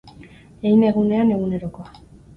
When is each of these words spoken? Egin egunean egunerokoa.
Egin 0.69 0.85
egunean 0.87 1.35
egunerokoa. 1.37 1.95